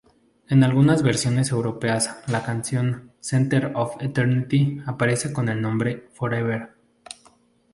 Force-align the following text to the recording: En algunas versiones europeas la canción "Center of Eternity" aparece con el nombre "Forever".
En 0.49 0.63
algunas 0.63 1.03
versiones 1.03 1.51
europeas 1.51 2.23
la 2.25 2.41
canción 2.43 3.11
"Center 3.19 3.73
of 3.75 4.01
Eternity" 4.01 4.81
aparece 4.87 5.31
con 5.31 5.47
el 5.47 5.61
nombre 5.61 6.09
"Forever". 6.13 6.71